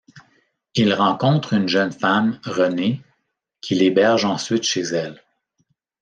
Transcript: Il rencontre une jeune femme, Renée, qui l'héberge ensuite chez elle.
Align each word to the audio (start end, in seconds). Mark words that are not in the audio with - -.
Il 0.73 0.95
rencontre 0.95 1.53
une 1.53 1.67
jeune 1.67 1.91
femme, 1.91 2.41
Renée, 2.43 3.03
qui 3.61 3.75
l'héberge 3.75 4.25
ensuite 4.25 4.63
chez 4.63 4.81
elle. 4.81 5.21